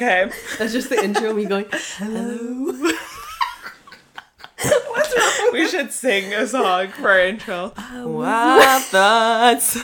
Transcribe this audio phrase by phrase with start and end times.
[0.00, 0.30] Okay.
[0.58, 1.34] That's just the intro.
[1.34, 2.72] Me going, hello.
[4.88, 5.50] What's wrong?
[5.52, 7.74] We should sing a song for our intro.
[7.76, 9.76] Um, wow thoughts.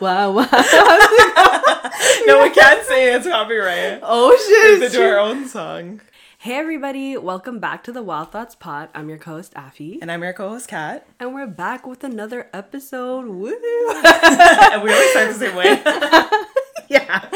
[0.00, 0.48] wow, wow.
[2.26, 3.08] No, we can't sing.
[3.14, 4.00] It's copyright.
[4.02, 4.70] Oh We shit!
[4.70, 6.00] have to it's do our own song.
[6.38, 8.88] Hey everybody, welcome back to the Wild Thoughts Pod.
[8.94, 11.06] I'm your co-host Afi, And I'm your co-host, Kat.
[11.20, 13.26] and we're back with another episode.
[13.26, 13.54] Woo!
[14.02, 15.82] And we always start the same way.
[16.88, 17.28] yeah.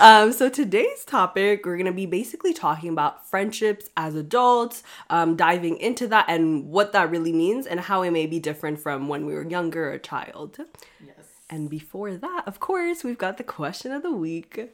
[0.00, 5.76] Um, so today's topic, we're gonna be basically talking about friendships as adults, um, diving
[5.78, 9.26] into that and what that really means and how it may be different from when
[9.26, 10.58] we were younger or a child.
[11.04, 11.16] Yes.
[11.50, 14.70] And before that, of course, we've got the question of the week.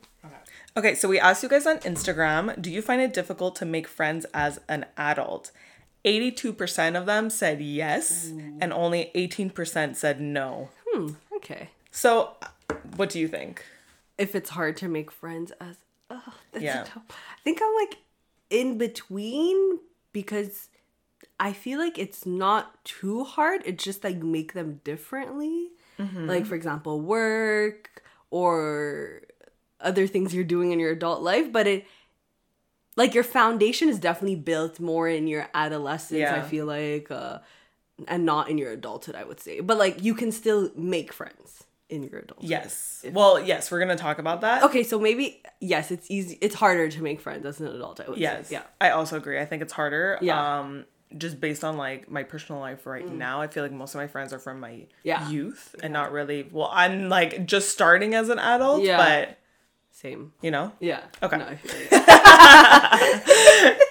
[0.76, 3.88] Okay, so we asked you guys on Instagram, do you find it difficult to make
[3.88, 5.50] friends as an adult?
[6.04, 10.70] 82% of them said yes, and only 18% said no.
[10.88, 11.70] Hmm, okay.
[11.90, 12.36] So,
[12.96, 13.64] what do you think?
[14.20, 15.76] If it's hard to make friends as
[16.10, 16.84] oh, that's Yeah.
[16.84, 17.04] tough.
[17.08, 17.98] I think I'm like
[18.50, 19.80] in between
[20.12, 20.68] because
[21.38, 23.62] I feel like it's not too hard.
[23.64, 25.70] It's just that you make them differently.
[26.28, 29.22] Like for example, work or
[29.80, 31.86] other things you're doing in your adult life, but it
[32.96, 37.38] like your foundation is definitely built more in your adolescence, I feel like uh
[38.08, 39.60] and not in your adulthood, I would say.
[39.60, 42.48] But like you can still make friends in your adulthood.
[42.48, 43.04] Yes.
[43.12, 44.62] Well, yes, we're to talk about that.
[44.64, 46.38] Okay, so maybe yes, it's easy.
[46.40, 48.00] It's harder to make friends as an adult.
[48.00, 48.48] I would Yes.
[48.48, 48.56] say.
[48.56, 48.62] Yeah.
[48.80, 49.38] I also agree.
[49.40, 50.18] I think it's harder.
[50.20, 50.36] Yeah.
[50.36, 50.60] Mm.
[50.60, 50.84] Um,
[51.18, 54.06] just based on like my personal life right now, I feel like most of my
[54.06, 55.28] friends are from my Yeah.
[55.28, 56.48] youth and not really.
[56.50, 58.96] Well, I'm like just starting as an adult, Yeah.
[58.96, 59.38] but
[59.90, 60.32] Same.
[60.40, 60.72] you know.
[60.78, 61.00] Yeah.
[61.20, 61.36] Okay.
[61.38, 61.88] No, I feel you.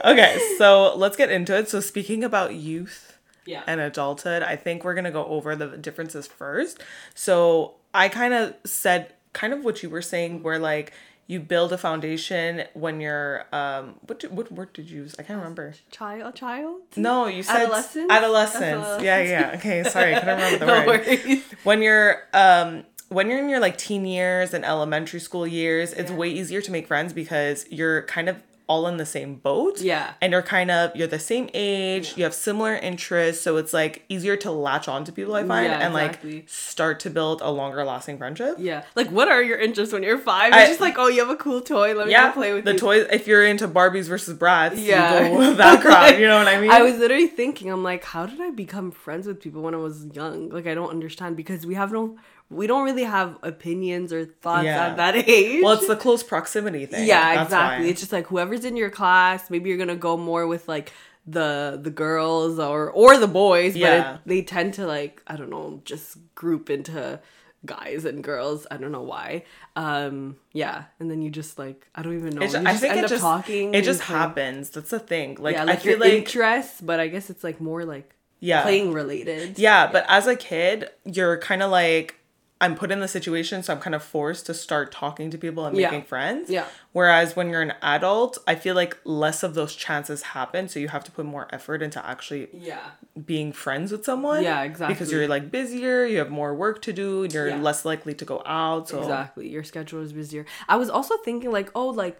[0.06, 1.68] Okay, so let's get into it.
[1.70, 3.64] So speaking about youth Yeah.
[3.68, 6.82] and adulthood, I think we're gonna go over the differences first.
[7.14, 10.94] So I kind of said kind of what you were saying, where like
[11.28, 15.16] you build a foundation when you're um what did, what word did you use?
[15.20, 15.74] I can't remember.
[15.92, 16.36] child.
[16.36, 16.82] Child.
[16.96, 18.12] No, you said Adolescence?
[18.12, 18.88] Adolescence.
[18.88, 19.52] That's Yeah, yeah.
[19.58, 21.06] Okay, sorry, I couldn't remember the no word.
[21.06, 21.44] worries.
[21.64, 26.12] When you're um when you're in your like teen years and elementary school years, it's
[26.12, 26.18] Yeah.
[26.18, 29.82] way easier to make friends because you're kind of all in the same boat.
[29.82, 30.14] Yeah.
[30.22, 34.06] And you're kind of you're the same age, you have similar interests, so it's like
[34.10, 36.36] easier to latch on to people I find Yeah, and exactly.
[36.36, 38.56] like start to build a longer lasting friendship.
[38.60, 38.84] Yeah.
[38.96, 40.54] Like, what are your interests when you're five?
[40.54, 41.96] I- It's just like, oh, you have a cool toy.
[41.96, 42.66] Let me Yeah, go play with it.
[42.66, 42.78] the you.
[42.78, 43.08] toys.
[43.12, 45.24] If you're into Barbies versus Bratz, Yeah.
[45.24, 46.20] you go with that crowd.
[46.20, 46.70] You know what I mean?
[46.70, 49.78] I was literally thinking, I'm like, how did I become friends with people when I
[49.78, 50.50] was young?
[50.50, 52.18] Like, I don't understand because we have no,
[52.50, 54.88] we don't really have opinions or thoughts Yeah.
[54.88, 55.62] at that age.
[55.64, 57.08] Well, it's the close proximity thing.
[57.08, 57.86] Yeah, That's exactly.
[57.86, 57.90] why.
[57.92, 60.92] It's just like whoever's in your class, maybe you're gonna go more with like
[61.28, 64.16] the the girls or or the boys, but Yeah.
[64.16, 67.20] it, they tend to like I don't know, just group into
[67.66, 68.66] guys and girls.
[68.72, 69.44] I don't know why.
[69.76, 72.42] Um, yeah, and then you just like I don't even know.
[72.42, 73.76] Just I think it just talking.
[73.76, 74.70] It just happens.
[74.72, 75.36] That's the thing.
[75.40, 78.64] Like, yeah, I like feel like interests, but I guess it's like more like yeah,
[78.64, 79.60] playing related.
[79.60, 79.92] yeah.
[79.92, 82.16] But as a kid, you're kind of like
[82.62, 85.66] I'm put in the situation, so I'm kind of forced to start talking to people
[85.66, 85.92] and Yeah.
[85.92, 86.50] making friends.
[86.50, 86.66] Yeah.
[86.92, 90.90] Whereas when you're an adult, I feel like less of those chances happen, so you
[90.90, 92.80] have to put more effort into actually Yeah.
[93.26, 94.44] being friends with someone.
[94.44, 94.94] Yeah, exactly.
[94.94, 97.62] Because you're like busier, you have more work to do, and you're Yeah.
[97.62, 98.90] less likely to go out.
[98.90, 99.48] So Exactly.
[99.48, 100.46] Your schedule is busier.
[100.68, 102.20] I was also thinking like, oh, like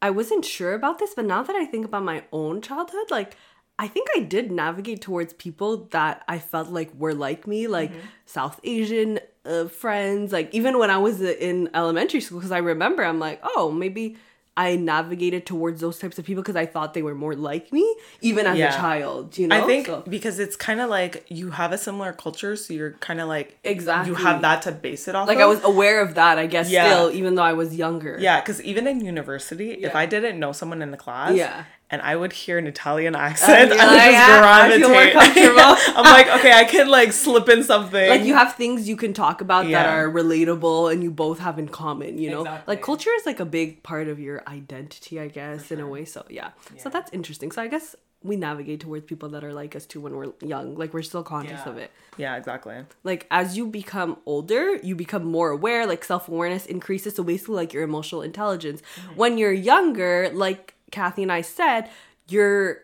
[0.00, 3.36] I wasn't sure about this, but now that I think about my own childhood, like
[3.78, 7.92] I think I did navigate towards people that I felt like were like me, like
[8.26, 10.32] South Asian uh, friends.
[10.32, 14.16] Like even when I was in elementary school, because I remember I'm like, oh, maybe
[14.56, 17.86] I navigated towards those types of people because I thought they were more like me,
[18.20, 18.74] even as Yeah.
[18.74, 19.38] a child.
[19.38, 22.56] You know, I think So- because it's kind of like you have a similar culture,
[22.56, 24.10] so you're kind of like Exactly.
[24.10, 25.28] you have that to base it off.
[25.28, 25.42] like of.
[25.42, 26.38] I was aware of that.
[26.38, 26.90] I guess Yeah.
[26.90, 28.16] still, even though I was younger.
[28.18, 31.62] Yeah, because even in university, if I didn't know someone in the class, Yeah.
[31.90, 35.10] And I would hear an Italian accent, you're I would just "Ah, I feel more
[35.10, 35.12] gravitate.
[35.54, 38.08] comfortable." I'm like, okay, I can like slip in something.
[38.08, 41.58] like you have things you can talk about that are relatable and you both have
[41.58, 42.72] in common you know Exactly.
[42.72, 46.04] like culture is like a big part of your identity i guess in a way
[46.04, 46.50] so yeah.
[46.76, 50.00] so that's interesting so i guess we navigate towards people that are like us too
[50.00, 51.70] when we're young like we're still conscious Yeah.
[51.72, 52.74] of it yeah, exactly.
[53.04, 57.72] like as you become older you become more aware like self-awareness increases so basically like
[57.72, 58.82] your emotional intelligence
[59.14, 61.88] when you're younger like kathy and i said
[62.28, 62.78] you're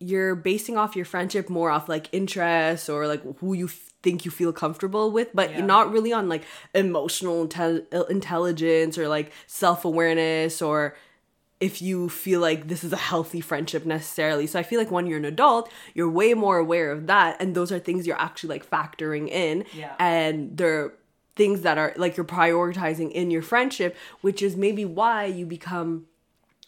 [0.00, 4.24] you're basing off your friendship more off like interests or like who you f- think
[4.24, 5.64] you feel comfortable with but Yeah.
[5.64, 6.42] not really on like
[6.74, 10.96] emotional intel- uh, intelligence or like self-awareness or
[11.60, 14.48] if you feel like this is a healthy friendship necessarily.
[14.48, 17.54] So I feel like when you're an adult, you're way more aware of that and
[17.54, 19.94] those are things you're actually like factoring in Yeah.
[20.00, 20.92] and they're
[21.36, 26.06] things that are like you're prioritizing in your friendship, which is maybe why you become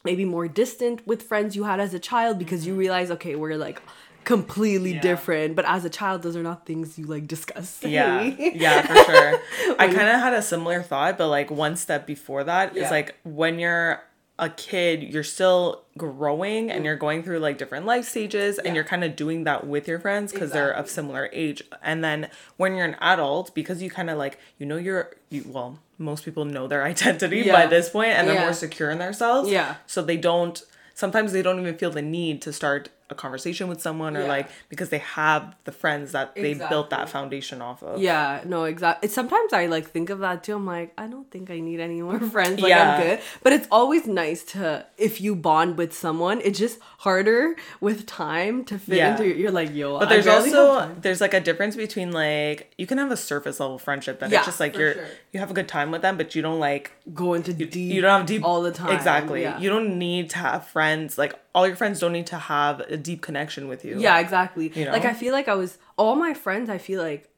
[0.05, 2.81] maybe more distant with friends you had as a child because you mm-hmm.
[2.81, 3.81] realize, okay, we're like
[4.25, 5.01] completely Yeah.
[5.01, 5.56] different.
[5.56, 7.81] But as a child, those are not things you like discuss.
[7.85, 9.41] Yeah, yeah, for sure.
[9.79, 12.91] I kind of had a similar thought, but like one step before that is Yeah.
[12.91, 14.03] like when you're
[14.39, 16.87] a kid, you're still growing and mm.
[16.87, 20.00] you're going through like different life stages, and you're kind of doing that with your
[20.00, 21.62] friends because they're of similar age.
[21.83, 25.45] And then when you're an adult, because you kind of like you know you're you
[25.47, 28.44] well most people know their identity by this point and they're Yeah.
[28.44, 29.49] more secure in themselves.
[29.50, 29.76] Yeah.
[29.87, 30.62] So they don't.
[30.94, 34.29] Sometimes they don't even feel the need to start a conversation with someone or Yeah.
[34.29, 38.01] like because they have the friends that they built that foundation off of.
[38.01, 39.09] Yeah, no, exactly.
[39.11, 40.55] Sometimes I like think of that too.
[40.56, 42.61] I'm like, I don't think I need any more friends.
[42.61, 42.95] Like Yeah.
[42.97, 43.21] I'm good.
[43.43, 46.41] But it's always nice to if you bond with someone.
[46.43, 49.11] It's just harder with time to fit Yeah.
[49.12, 49.27] into.
[49.37, 49.99] You're like, yo.
[49.99, 53.79] But there's also there's like a difference between like you can have a surface level
[53.79, 55.07] friendship that Yeah, it's just like you're sure.
[55.33, 57.75] you have a good time with them, but you don't like go into deep.
[57.75, 58.97] you don't have deep all the time.
[58.97, 59.43] Exactly.
[59.61, 62.97] You don't need to have friends like all your friends don't need to have a
[62.97, 63.99] deep connection with you.
[63.99, 64.73] Yeah, exactly.
[64.75, 64.93] You know?
[64.93, 66.69] Like I feel like I was all my friends.
[66.69, 67.31] I feel like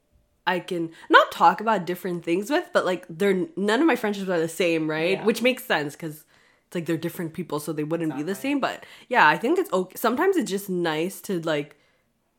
[0.47, 4.29] I can not talk about different things with, but like they're none of my friendships
[4.29, 5.17] are the same, right?
[5.17, 5.25] Yeah.
[5.25, 6.25] Which makes sense because
[6.65, 8.59] it's like they're different people, so they wouldn't be the same.
[8.59, 9.95] But yeah, I think it's okay.
[9.95, 11.77] Sometimes it's just nice to like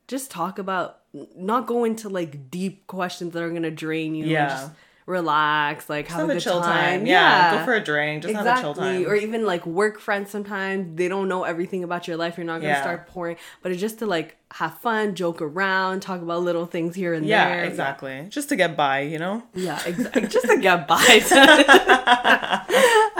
[0.09, 1.01] just talk about,
[1.37, 4.27] not go into like deep questions that are gonna drain you.
[4.27, 4.49] Yeah.
[4.49, 4.71] Just
[5.09, 7.01] relax, like have, Have a a chill time.
[7.01, 7.07] time.
[7.07, 7.59] Yeah.
[7.59, 8.23] Go for a drink.
[8.23, 9.07] Just have a chill time.
[9.07, 12.37] Or even like work friends sometimes they don't know everything about your life.
[12.37, 12.83] You're not gonna Yeah.
[12.83, 16.95] start pouring, but it's just to like have fun, joke around, talk about little things
[16.95, 17.65] here and yeah, there.
[17.65, 18.27] Yeah, exactly.
[18.29, 19.43] Just to get by, you know?
[19.55, 20.27] Yeah, exactly.
[20.27, 20.97] just to get by.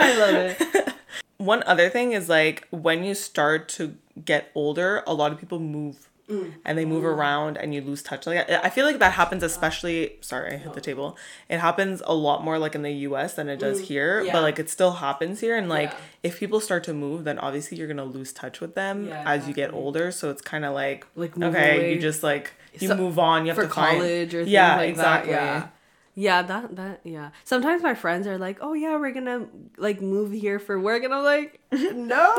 [0.01, 0.93] I love it.
[1.37, 5.59] One other thing is like when you start to get older, a lot of people
[5.59, 6.53] move Mm.
[6.63, 8.27] and they move around and you lose touch.
[8.27, 11.17] Like I I feel like that happens especially sorry, I hit the table.
[11.49, 14.25] It happens a lot more like in the US than it does here, Mm.
[14.27, 14.33] Yeah.
[14.33, 15.97] but like it still happens here and like Yeah.
[16.29, 19.23] if people start to move, then obviously you're going to lose touch with them Yeah,
[19.25, 21.93] as you get older, so it's kind of like Like, okay, away.
[21.95, 24.49] you just like you So- move on, you have For to find- college or things
[24.51, 25.33] yeah, like exactly.
[25.33, 25.41] that.
[25.41, 25.67] Yeah.
[26.15, 27.29] Yeah, that that yeah.
[27.45, 29.47] Sometimes my friends are like, "Oh yeah, we're gonna
[29.77, 32.35] like move here for work," and I'm like, "No."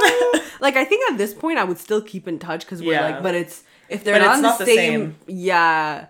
[0.61, 3.07] like I think at this point I would still keep in touch because we're Yeah.
[3.09, 5.17] like, but it's if they're But not, it's in not the the same, same.
[5.39, 6.07] yeah.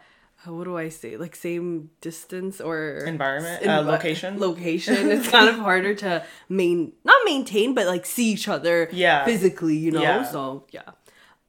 [0.47, 1.17] What do I say?
[1.19, 4.39] Like same distance or Environment, in- uh, location?
[4.41, 5.11] Location.
[5.11, 8.89] It's kind of harder to main not maintain, but like see each other.
[8.91, 9.25] Yeah.
[9.27, 10.01] Physically, you know.
[10.03, 10.23] Yeah.
[10.25, 10.83] So yeah.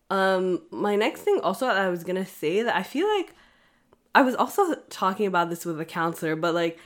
[0.10, 3.34] Um, my next thing also I was gonna say that I feel like
[4.14, 6.78] I was also talking about this with a counselor, but like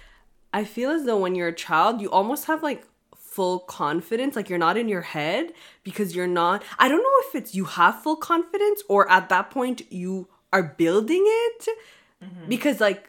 [0.53, 2.85] I feel as though when you're a child, you almost have like
[3.35, 5.45] full confidence, like you're not in your head
[5.83, 9.45] because you're not I don't know if it's you have full confidence or at that
[9.51, 11.61] point you are building it
[12.23, 12.47] mm-hmm.
[12.53, 13.01] because like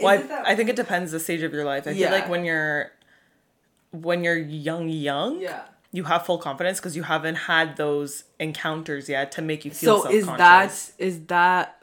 [0.00, 1.86] Well, is it that- I, I think it depends the stage of your life.
[1.86, 2.10] I Yeah.
[2.10, 2.92] feel like when you're
[3.90, 5.62] when you're young, young, Yeah.
[5.92, 10.02] you have full confidence because you haven't had those encounters yet to make you feel
[10.02, 10.86] so is self-conscious.
[10.96, 11.81] that is that me-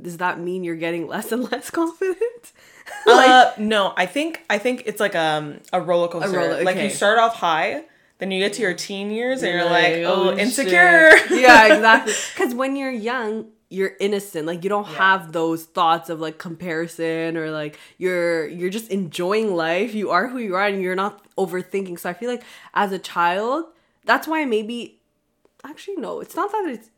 [0.00, 2.52] does that mean you're getting less and less confident?
[3.06, 6.30] uh, no, I think I think it's like um a roller coaster.
[6.36, 7.84] roller- Like you start off high,
[8.18, 10.38] then you get to your teen years, and you're like, Like, oh, shit.
[10.40, 11.10] insecure.
[11.30, 12.12] yeah, exactly.
[12.34, 14.46] Because when you're young, you're innocent.
[14.46, 19.54] Like you don't have those thoughts of like comparison or like you're you're just enjoying
[19.54, 19.94] life.
[19.94, 21.98] You are who you are, and you're not overthinking.
[22.00, 22.42] So I feel like
[22.74, 23.66] as a child,
[24.04, 24.98] that's why maybe
[25.64, 26.90] actually no, it's not that it's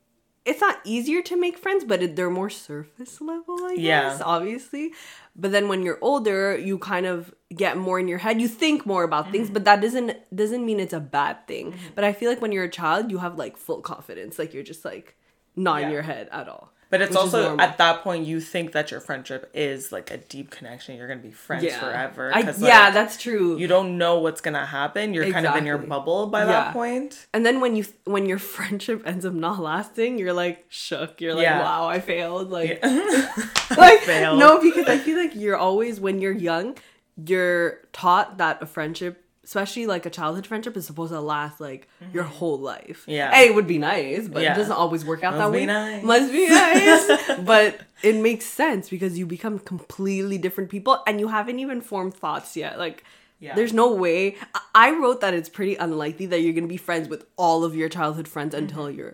[0.44, 4.02] it's not easier to make friends, but they're more surface level, I Yeah.
[4.10, 4.92] guess, obviously.
[5.34, 8.40] But then when you're older, you kind of get more in your head.
[8.40, 9.54] You think more about things, Mm-hmm.
[9.54, 11.74] but that doesn't doesn't mean it's a bad thing.
[11.94, 14.38] But I feel like when you're a child, you have like full confidence.
[14.38, 15.16] Like you're just like
[15.56, 16.72] not in your head at all.
[16.90, 20.50] But it's also at that point you think that your friendship is like a deep
[20.50, 20.96] connection.
[20.96, 22.30] You're gonna be friends forever.
[22.32, 23.56] I, 'cause, yeah, that's true.
[23.58, 25.12] you don't know what's gonna happen.
[25.14, 26.46] You're kind of in your bubble by Yeah.
[26.46, 27.26] that point.
[27.34, 31.20] and then when you when your friendship ends up not lasting, you're like shook.
[31.20, 31.60] You're like, Yeah.
[31.62, 32.50] wow, I failed.
[32.50, 33.32] Like Yeah.
[33.76, 34.38] like Failed.
[34.38, 36.76] no because i feel like you're always when you're young
[37.26, 41.86] you're taught that a friendship especially like a childhood friendship is supposed to last like
[42.12, 43.10] your whole life Mm-hmm.
[43.10, 43.40] Yeah.
[43.40, 44.52] it would be nice but Yeah.
[44.54, 46.02] it doesn't always work out Must that be way nice.
[46.02, 51.28] must be nice but it makes sense because you become completely different people and you
[51.28, 53.04] haven't even formed thoughts yet like
[53.40, 53.54] Yeah.
[53.56, 54.36] There's no way.
[54.54, 57.72] I- I wrote that it's pretty unlikely that you're gonna be friends with all of
[57.80, 59.12] your childhood friends until your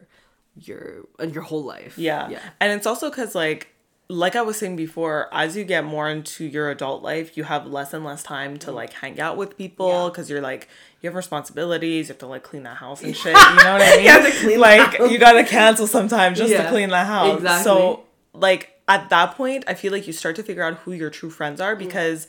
[0.69, 1.93] your and your whole life.
[1.93, 2.03] Mm-hmm.
[2.11, 2.29] Yeah.
[2.35, 2.43] yeah.
[2.61, 3.63] And it's also because, like,
[4.13, 7.67] like I was saying before, as you get more into your adult life, you have
[7.67, 10.05] less and less time to like hang out with people Mm-hmm.
[10.05, 10.09] Yeah.
[10.11, 10.69] because you're like
[11.01, 12.09] you have responsibilities.
[12.09, 13.27] You have to like clean the house and shit.
[13.27, 14.05] You know what I mean?
[14.05, 17.37] You have to clean like you gotta cancel sometimes just to clean the house.
[17.39, 17.65] exactly.
[17.65, 21.11] So like at that point, I feel like you start to figure out who your
[21.11, 22.27] true friends are because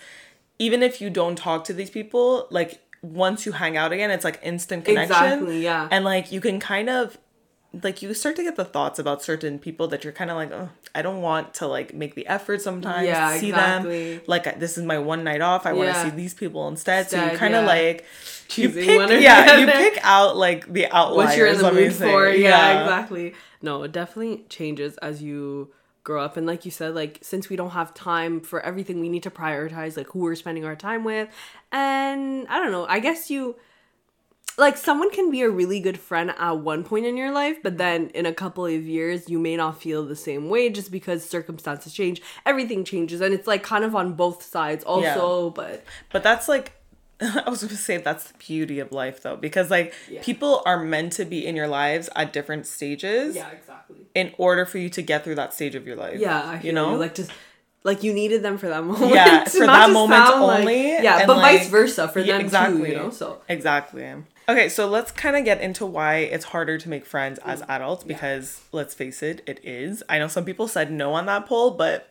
[0.59, 4.23] even if you don't talk to these people, like once you hang out again, it's
[4.23, 5.15] like instant connection.
[5.15, 5.87] Exactly, yeah.
[5.89, 7.17] And like you can kind of
[7.83, 10.51] like you start to get the thoughts about certain people that you're kind of like,
[10.51, 14.15] oh, I don't want to like make the effort sometimes Yeah, to see exactly.
[14.15, 14.23] them.
[14.27, 15.65] Like this is my one night off.
[15.65, 17.09] I want to see these people instead.
[17.09, 17.67] so you kind of yeah.
[17.67, 18.05] like
[18.55, 21.15] you pick, one or yeah, you pick out like the outliers.
[21.29, 22.29] what you're in the mood for.
[22.29, 23.33] Yeah, exactly.
[23.61, 25.71] No, it definitely changes as you
[26.03, 26.35] grow up.
[26.35, 29.31] And like you said, like since we don't have time for everything, we need to
[29.31, 31.29] prioritize like who we're spending our time with.
[31.71, 33.55] And I don't know, I guess you
[34.57, 37.77] like someone can be a really good friend at one point in your life, but
[37.77, 41.27] then in a couple of years you may not feel the same way just because
[41.27, 42.21] circumstances change.
[42.45, 46.73] Everything changes and it's like kind of on both sides also, but But that's like
[47.21, 50.21] I was gonna say that's the beauty of life though, because like Yeah.
[50.23, 54.07] people are meant to be in your lives at different stages Yeah, exactly.
[54.15, 56.19] in order for you to get through that stage of your life.
[56.19, 57.31] Yeah, you know, like just
[57.83, 59.13] like you needed them for that moment.
[59.13, 62.77] Yeah, for that moment sound like- only, yeah, but like- vice versa for Yeah, them
[62.79, 62.85] too.
[62.87, 64.07] You know, so exactly.
[64.49, 67.47] Okay, so let's kind of get into why it's harder to make friends Mm.
[67.53, 70.03] as adults because let's face it, it is.
[70.09, 72.09] I know some people said no on that poll, but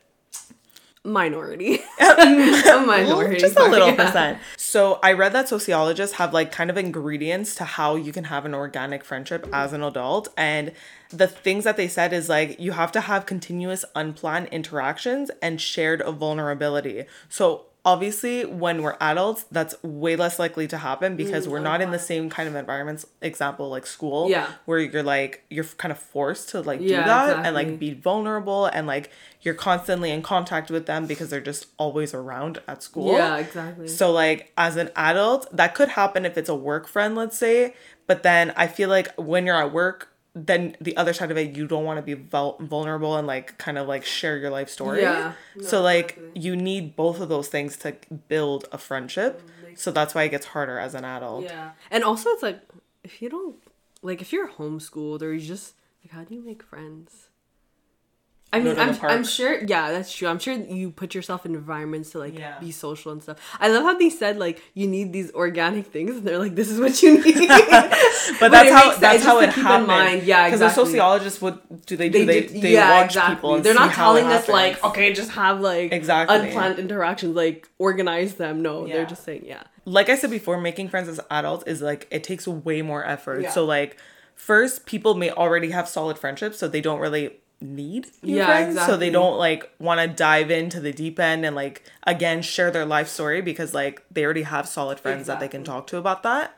[1.04, 3.94] minority, a minority, just a little yeah.
[4.06, 4.38] percent.
[4.70, 8.44] So I read that sociologists have like kind of ingredients to how you can have
[8.44, 10.28] an organic friendship as an adult.
[10.36, 10.70] And
[11.08, 15.60] the things that they said is like you have to have continuous unplanned interactions and
[15.60, 17.06] shared vulnerability.
[17.28, 21.80] So obviously when we're adults, that's way less likely to happen because mm, we're not
[21.80, 24.28] in the same kind of environments, example like school.
[24.28, 24.48] Yeah.
[24.66, 27.94] Where you're like you're kind of forced to like do Yeah, that and like be
[27.94, 29.10] vulnerable and like
[29.42, 33.12] you're constantly in contact with them because they're just always around at school.
[33.12, 33.88] Yeah, exactly.
[33.88, 37.74] So like as an adult, that could happen if it's a work friend, let's say.
[38.06, 41.56] But then I feel like when you're at work, then the other side of it,
[41.56, 44.68] you don't want to be vul- vulnerable and like kind of like share your life
[44.68, 45.02] story.
[45.02, 45.32] Yeah.
[45.60, 46.40] so like exactly.
[46.40, 47.96] you need both of those things to
[48.28, 49.42] build a friendship.
[49.42, 51.44] Mm, so that's why it gets harder as an adult.
[51.44, 52.60] yeah, and also it's like
[53.02, 53.56] if you don't
[54.02, 57.29] like if you're homeschooled or you just like how do you make friends?
[58.52, 58.98] I mean, I'm.
[59.02, 60.26] I'm sure, yeah, that's true.
[60.26, 62.58] I'm sure you put yourself in environments to like Yeah.
[62.58, 63.38] be social and stuff.
[63.60, 66.68] I love how they said like you need these organic things, and they're like, this
[66.68, 67.48] is what you need.
[68.40, 69.86] But that's how sense, that's how it keep in happens.
[69.88, 70.22] mind.
[70.24, 70.82] Yeah, Because exactly.
[70.84, 72.24] the sociologists, what do they do?
[72.24, 73.54] They do- they, watch people.
[73.56, 76.36] And They're not see how it telling us like, okay, just have like Exactly.
[76.36, 78.62] unplanned interactions, like organize them.
[78.62, 78.94] No, Yeah.
[78.96, 79.62] they're just saying, yeah.
[79.84, 83.42] like I said before, making friends as adults is like it takes way more effort.
[83.42, 83.50] Yeah.
[83.50, 83.96] So like
[84.34, 88.86] first, people may already have solid friendships, so they don't really need Yeah, friends.
[88.86, 92.70] So they don't like want to dive into the deep end and like again share
[92.70, 95.96] their life story because like they already have solid friends that they can talk to
[95.96, 96.56] about that.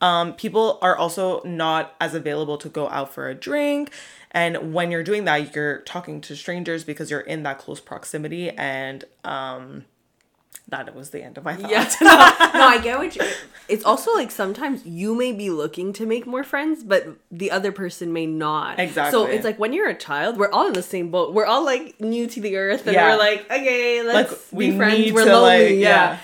[0.00, 3.90] Um, people are also not as available to go out for a drink.
[4.30, 8.50] And when you're doing that, you're talking to strangers because you're in that close proximity.
[8.50, 9.86] And um,
[10.68, 11.70] that it was the end of my thought.
[11.70, 12.08] Yeah, no,
[12.58, 13.22] no, I get what you.
[13.68, 17.72] It's also like sometimes you may be looking to make more friends, but the other
[17.72, 18.78] person may not.
[18.78, 19.12] Exactly.
[19.12, 21.34] So it's like when you're a child, we're all in the same boat.
[21.34, 23.10] We're all like new to the earth, and Yeah.
[23.12, 25.12] we're like, okay, let's Like, we be friends.
[25.12, 25.78] We're lonely, like, yeah.
[25.78, 26.18] yeah.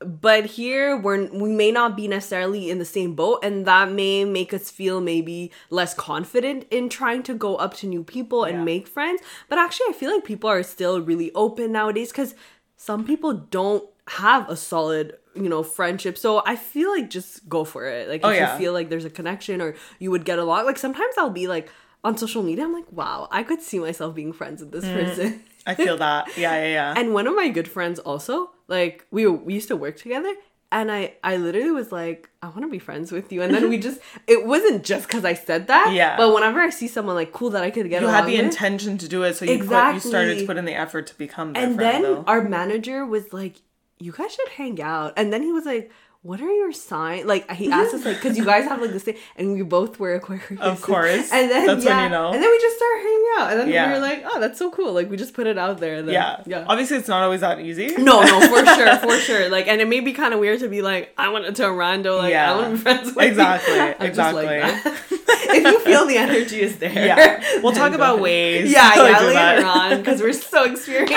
[0.00, 4.24] But here we're we may not be necessarily in the same boat, and that may
[4.26, 8.58] make us feel maybe less confident in trying to go up to new people and
[8.58, 8.64] Yeah.
[8.64, 9.22] make friends.
[9.48, 12.34] But actually, I feel like people are still really open nowadays because
[12.76, 17.64] some people don't have a solid you know friendship so i feel like just go
[17.64, 18.52] for it like if Oh, yeah.
[18.52, 21.48] you feel like there's a connection or you would get along like sometimes i'll be
[21.48, 21.68] like
[22.04, 24.92] on social media i'm like wow i could see myself being friends with this Mm.
[24.92, 26.28] person I feel that.
[26.38, 26.94] Yeah, yeah, yeah.
[26.96, 30.32] and one of my good friends also like we we used to work together
[30.72, 33.68] and i i literally was like i want to be friends with you and then
[33.68, 36.16] we just it wasn't just because i said that Yeah.
[36.16, 38.44] but whenever i see someone like cool that i could get you had the with,
[38.46, 41.14] intention to do it, so you put, you started to put in the effort to
[41.18, 41.80] become and friend.
[41.80, 42.24] then though.
[42.26, 43.56] our manager was like
[43.98, 45.90] you guys should hang out and then he was like
[46.26, 47.24] what are your signs?
[47.26, 49.98] Like he asked us, like, because you guys have like the same, and we both
[50.00, 50.60] were Aquarius.
[50.60, 51.30] Of course.
[51.32, 52.32] And then That's when yeah, you know.
[52.32, 53.86] And then we just started hanging out, and then Yeah.
[53.86, 54.92] we were like, oh, that's so cool.
[54.92, 55.96] Like we just put it out there.
[55.96, 56.64] And then, yeah, yeah.
[56.68, 57.94] Obviously, it's not always that easy.
[57.98, 59.48] No, no, for sure, for sure.
[59.48, 61.70] Like, and it may be kind of weird to be like, I want to tell
[61.72, 62.52] Rando, like, Yeah.
[62.52, 63.80] I want to be friends with Exactly, you.
[63.80, 64.90] I'm just like exactly.
[64.92, 65.56] that.
[65.56, 68.70] if you feel the energy is there, Yeah, we'll talk about ways.
[68.72, 69.64] Yeah, yeah, later that.
[69.64, 71.14] on because we're so experienced.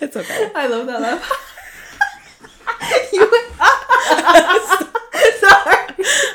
[0.00, 0.50] It's okay.
[0.54, 1.46] I love that laugh.
[3.12, 3.30] you
[5.40, 5.86] Sorry.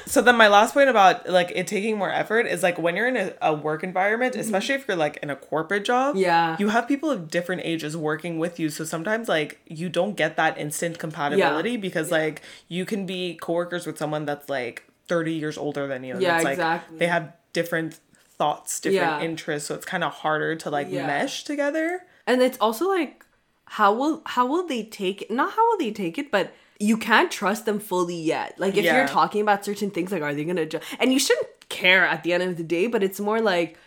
[0.06, 3.08] So then my last point about like it taking more effort is like when you're
[3.08, 6.22] in a, a work environment, especially if you're like in a corporate job, Mm-hmm.
[6.22, 6.56] Yeah.
[6.60, 8.70] you have people of different ages working with you.
[8.70, 13.86] So sometimes like you don't get that instant compatibility because like you can be coworkers
[13.86, 16.20] with someone that's like 30 years older than you.
[16.20, 16.98] Yeah, it's, like, exactly.
[17.00, 18.00] They have different
[18.38, 19.28] thoughts, different Yeah.
[19.28, 21.08] interests, so it's kind of harder to like Yeah.
[21.08, 22.06] mesh together.
[22.28, 23.25] and it's also like
[23.66, 26.98] how will how will they take it not how will they take it but you
[26.98, 28.98] can't trust them fully yet like if Yeah.
[28.98, 30.68] you're talking about certain things like are they gonna
[31.00, 33.78] and you shouldn't care at the end of the day but it's more like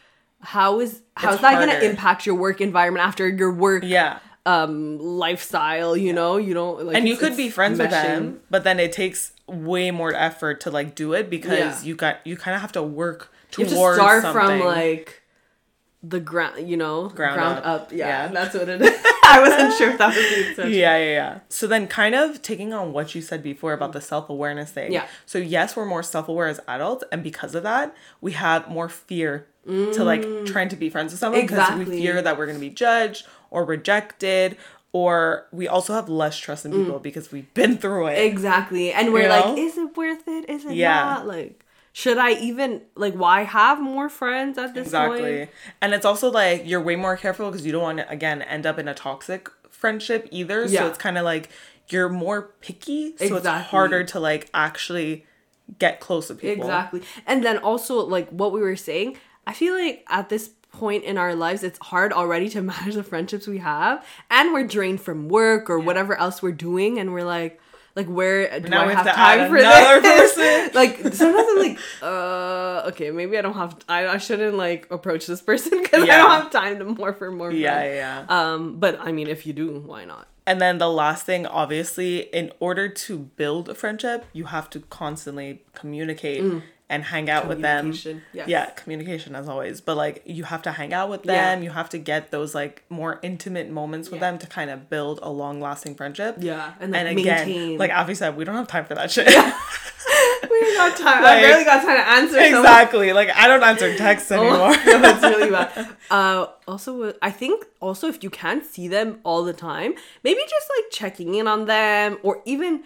[0.41, 4.19] how is how's It's that gonna impact your work environment after your work Yeah.
[4.47, 8.65] um lifestyle you know you don't like and you could be friends with them, but
[8.65, 11.89] then it takes way more effort to like do it because Yeah.
[11.89, 14.59] you got you kind of have to work you have to start something.
[14.59, 15.23] from like
[16.03, 17.67] the ground you know Ground ground, up.
[17.67, 18.29] up, Yeah, Yeah.
[18.29, 18.91] that's what it is
[19.35, 21.39] i wasn't sure if that was the expression yeah, yeah, yeah.
[21.49, 24.93] So then, kind of taking on what you said before about the self awareness thing.
[24.93, 25.07] Yeah.
[25.27, 28.89] So yes, we're more self aware as adults, and because of that, we have more
[28.89, 31.89] fear to like trying to be friends with someone because we Mm.
[31.89, 34.57] Fear that we're gonna be judged or rejected,
[34.93, 36.85] or we also have less trust in Mm.
[36.85, 38.19] people because we've been through it.
[38.19, 38.93] Exactly.
[38.93, 39.57] And we're You like, know?
[39.59, 40.49] is it worth it?
[40.49, 41.05] Is it Yeah.
[41.05, 41.27] not?
[41.27, 41.65] Like,
[41.99, 45.19] should I even like why have more friends at this Exactly.
[45.19, 45.33] point?
[45.33, 45.59] Exactly.
[45.83, 48.67] And it's also like you're way more careful because you don't want to again end
[48.67, 50.65] up in a toxic friendship either.
[50.65, 50.83] Yeah.
[50.83, 51.49] So it's kind of like
[51.89, 53.17] you're more picky.
[53.17, 55.27] So it's harder to like actually
[55.81, 56.67] get close to people.
[56.67, 57.03] Exactly.
[57.27, 59.17] And then also like what we were saying,
[59.49, 63.03] I feel like at this point in our lives it's hard already to manage the
[63.03, 67.25] friendships we have and we're drained from work or whatever else we're doing and we're
[67.25, 67.61] like
[67.99, 70.35] like where do Now I have have to time add for another this?
[70.37, 70.71] person.
[70.75, 73.77] like sometimes I'm like, uh, okay, maybe I don't have.
[73.89, 77.31] I, I shouldn't like approach this person because I don't have time to more for
[77.33, 77.51] more.
[77.51, 78.27] Yeah, yeah, yeah.
[78.29, 80.29] Um, but I mean, if you do, why not?
[80.47, 84.81] And then the last thing, obviously, in order to build a friendship, you have to
[84.81, 87.93] constantly communicate and hang out with them.
[88.33, 88.49] Yes.
[88.49, 89.81] Yeah, communication as always.
[89.83, 91.59] But like you have to hang out with them.
[91.61, 91.65] Yeah.
[91.65, 94.31] You have to get those like more intimate moments with Yeah.
[94.31, 96.37] them to kind of build a long lasting friendship.
[96.39, 97.79] Yeah, and, And, like, again, maintain.
[97.79, 99.27] like Afi said, we don't have time for that shit.
[100.51, 101.23] we don't got time.
[101.23, 102.33] Like- I barely got time to answer.
[102.43, 102.61] someone.
[102.63, 103.13] exactly.
[103.13, 104.71] Like I don't answer texts Oh, anymore.
[104.87, 105.89] no, that's really bad.
[106.11, 110.67] Uh, also, I think also if you can't see them all the time, maybe just
[110.77, 112.83] like checking in on them, or even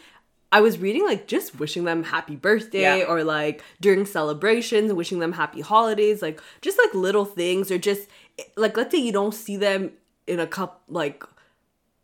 [0.53, 3.07] I was reading like just wishing them happy birthday, Yeah.
[3.07, 8.09] or like during celebrations, wishing them happy holidays, like just like little things, or just
[8.57, 9.93] like let's say you don't see them
[10.27, 11.25] in a cup like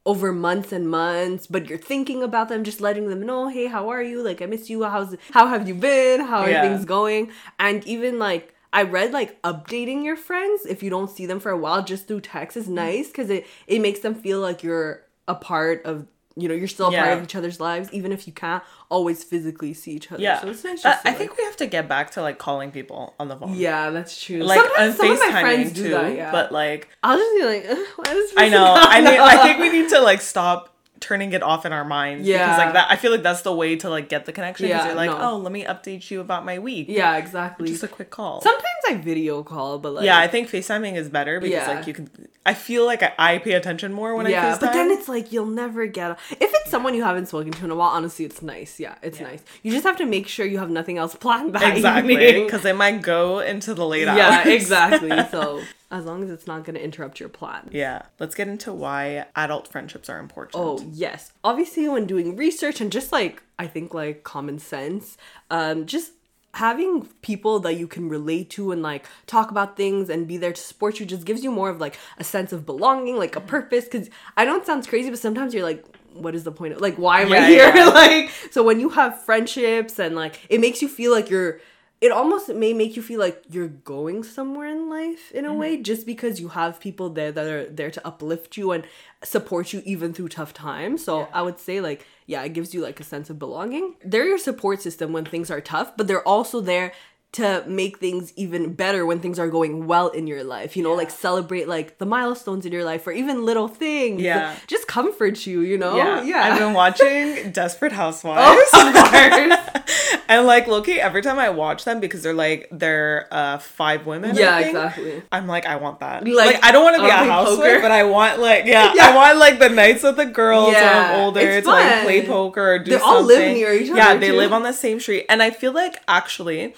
[0.06, 3.90] over months and months, but you're thinking about them, just letting them know, hey, how
[3.90, 4.22] are you?
[4.22, 4.82] Like, I miss you.
[4.84, 6.20] How's how have you been?
[6.22, 6.62] How are Yeah.
[6.62, 7.30] things going?
[7.58, 11.50] And even like I read like updating your friends if you don't see them for
[11.50, 12.62] a while just through text Mm-hmm.
[12.64, 16.06] is nice because it it makes them feel like you're a part of
[16.40, 19.24] you know you're still a part of each other's lives even if you can't always
[19.24, 20.22] physically see each other.
[20.22, 20.40] Yeah.
[20.40, 20.82] so it's nice.
[20.82, 23.36] To, I like- think we have to get back to like calling people on the
[23.36, 23.54] phone.
[23.54, 24.40] yeah, that's true.
[24.42, 25.82] Like Sometimes some of my FaceTiming friends too.
[25.84, 26.16] do that.
[26.16, 27.64] Yeah, But like I'll just be like,
[27.96, 28.74] why does I know.
[28.76, 32.26] I mean, I think we need to like stop turning it off in our minds.
[32.26, 32.44] Yeah.
[32.44, 34.66] Because like that, I feel like that's the way to like get the connection.
[34.68, 35.30] Yeah, you're like, no.
[35.32, 36.86] oh, let me update you about my week.
[36.88, 37.68] Yeah, exactly.
[37.68, 38.40] Just a quick call.
[38.40, 41.74] Sometimes I video call, but like yeah, I think FaceTiming is better because Yeah.
[41.76, 42.08] like you can.
[42.46, 44.60] I feel like I, I pay attention more when I yeah, FaceTime.
[44.60, 46.12] but then it's like you'll never get.
[46.30, 48.80] If it's someone you haven't spoken to in a while, honestly, it's nice.
[48.80, 49.42] Yeah, it's nice.
[49.62, 52.76] You just have to make sure you have nothing else planned that exactly because it
[52.76, 54.18] might go into the late hours.
[54.18, 55.10] Yeah, exactly.
[55.30, 57.68] So as long as it's not going to interrupt your plan.
[57.72, 60.62] yeah, let's get into why adult friendships are important.
[60.62, 65.16] Oh yes, obviously when doing research and just like I think like common sense,
[65.50, 66.12] um, just
[66.58, 70.52] having people that you can relate to and like talk about things and be there
[70.52, 73.40] to support you just gives you more of like a sense of belonging, like a
[73.40, 73.84] purpose.
[73.84, 76.80] Because I know it sounds crazy, but sometimes you're like, what is the point of
[76.80, 77.72] like why am Yeah, I here?
[77.74, 77.86] yeah.
[78.02, 81.60] like so when you have friendships and like it makes you feel like you're
[82.00, 85.58] it almost may make you feel like you're going somewhere in life in a Mm-hmm.
[85.62, 88.84] way just because you have people there that are there to uplift you and
[89.22, 91.04] support you even through tough times.
[91.04, 93.94] So I would say like yeah, it gives you like a sense of belonging.
[94.04, 96.92] They're your support system when things are tough, but they're also there
[97.30, 100.76] to make things even better when things are going well in your life.
[100.78, 104.22] You know, like celebrate like the milestones in your life or even little things.
[104.22, 104.56] Yeah.
[104.66, 105.94] Just comfort you, you know?
[105.96, 106.40] Yeah, Oh, Yeah.
[106.44, 108.70] I've been watching Desperate Housewives.
[108.70, 108.82] course.
[110.28, 114.36] and like lowkey, every time I watch them because they're like they're uh five women.
[114.36, 115.22] I yeah, exactly.
[115.30, 116.24] I'm like, I want that.
[116.26, 117.80] Like, Like, I don't want to be a I'll housewife, poker.
[117.82, 119.10] but I want like yeah, Yeah.
[119.10, 122.04] I want like the nights with the girls when I'm older it's to like fun.
[122.04, 123.08] play poker or do They something.
[123.08, 123.98] all live near each other.
[123.98, 124.36] Yeah, they too.
[124.36, 126.74] live on the same street, and I feel like actually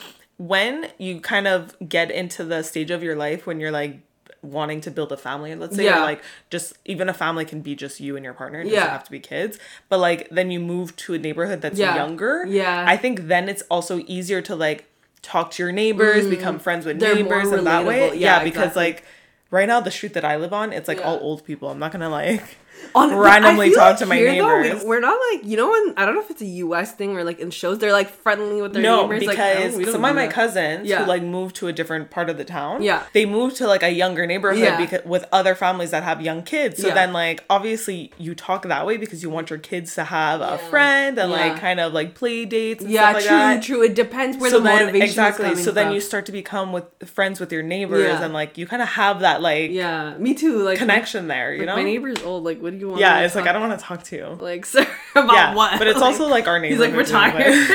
[0.48, 4.00] when you kind of get into the stage of your life when you're like
[4.40, 6.02] wanting to build a family let's say Yeah.
[6.02, 8.90] like just even a family can be just you and your partner it doesn't Yeah.
[8.90, 9.58] have to be kids
[9.90, 11.94] but like then you move to a neighborhood that's Yeah.
[11.94, 12.86] younger Yeah.
[12.88, 14.86] i think then it's also easier to like
[15.20, 17.00] talk to your neighbors become friends with Mm.
[17.00, 18.16] They're neighbors and that way.
[18.16, 18.82] Yeah, because exactly.
[18.84, 19.04] like
[19.50, 21.92] right now the street that i live on it's like all old people i'm not
[21.92, 22.56] gonna like
[22.94, 24.82] On, randomly talk like to my here, neighbors.
[24.82, 26.92] we, we're not like you know when I don't know if it's a U.S.
[26.92, 29.26] thing or like in shows they're like friendly with their no, neighbors.
[29.26, 31.00] like, because oh, we don't some of my cousins Yeah.
[31.04, 33.04] who like moved to a different part of the town, Yeah.
[33.12, 34.76] they moved to like a younger neighborhood Yeah.
[34.76, 36.80] because with other families that have young kids.
[36.80, 36.94] So Yeah.
[36.94, 40.58] then like obviously you talk that way because you want your kids to have a
[40.58, 43.84] friend and like kind of like play dates and Yeah, stuff like true, true.
[43.84, 46.84] It depends where so the then motivation exactly so then you start to become with
[47.06, 50.62] friends with your neighbors and like you kind of have that like yeah, me too.
[50.62, 52.44] Like connection there you like, know my neighbor's old.
[52.44, 53.00] Like, what do you want?
[53.00, 55.78] yeah it's like i don't want to talk to you like sir about yeah what?
[55.78, 57.38] but it's also like our he's like retired.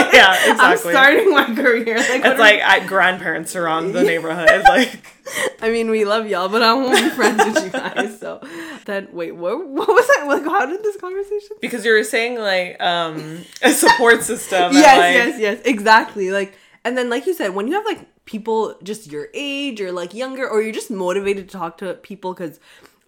[0.12, 1.96] yeah I'm exactly starting my career.
[1.96, 5.20] Like, it's like I, grandparents around the neighborhood it's like
[5.62, 8.18] I mean, we love y'all, but I won't be friends with you guys.
[8.18, 8.40] So
[8.86, 9.68] then, wait, what?
[9.68, 10.26] What was that?
[10.26, 11.56] Like, how did this conversation?
[11.60, 16.30] because you were saying like um a support system and, yes, like, yes, yes, exactly.
[16.30, 19.92] Like, and then, like you said, when you have like people just your age or
[19.92, 22.58] like younger, or you're just motivated to talk to people, because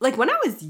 [0.01, 0.63] like when I was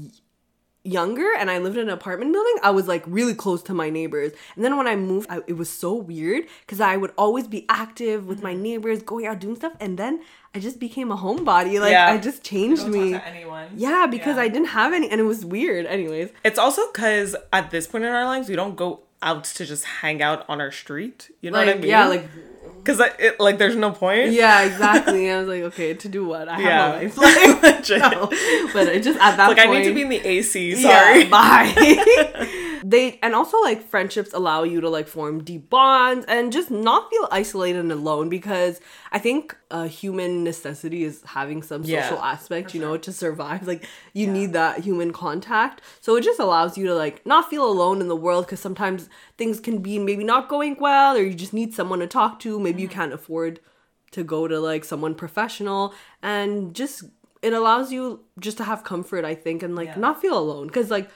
[0.83, 3.89] younger and I lived in an apartment building, I was like really close to my
[3.89, 4.33] neighbors.
[4.55, 7.65] And then when I moved, I, it was so weird because I would always be
[7.69, 8.63] active with my mm-hmm.
[8.63, 10.21] neighbors, going out doing stuff, and then
[10.53, 11.79] I just became a homebody.
[11.79, 12.11] Like, Yeah.
[12.11, 13.11] I just changed me.
[13.75, 14.43] Yeah, because Yeah.
[14.43, 15.85] I didn't have any, and it was weird.
[15.85, 19.65] Anyways, it's also because at this point in our lives we don't go out to
[19.65, 22.27] just hang out on our street you know like what i mean yeah, like
[22.83, 25.31] because it like there's no point yeah, exactly.
[25.31, 26.49] I was like, okay, to do what?
[26.49, 26.99] I Yeah.
[26.99, 27.17] have a life.
[27.63, 28.29] Like, no.
[28.73, 29.57] But I just at that point.
[29.57, 32.49] like point, i need to be in the ac sorry Yeah, bye.
[32.93, 37.09] they and also like friendships allow you to like form deep bonds and just not
[37.11, 38.79] feel isolated and alone because
[39.11, 43.61] I think a human necessity is having some Yeah, social aspect, you know, to survive.
[43.71, 45.81] Like you need that human contact.
[46.05, 49.09] So it just allows you to like not feel alone in the world because sometimes
[49.39, 52.59] things can be maybe not going well or you just need someone to talk to.
[52.59, 52.79] Maybe Mm-hmm.
[52.83, 53.59] you can't afford
[54.11, 57.03] to go to like someone professional and just
[57.41, 58.03] it allows you
[58.39, 59.99] just to have comfort i think and like Yeah.
[60.05, 61.09] not feel alone because like